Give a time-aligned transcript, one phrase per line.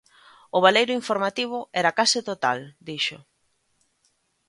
[0.57, 3.17] O baleiro informativo era case total, dixo.